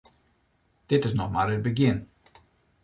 [0.85, 1.97] Dit is noch mar it begjin.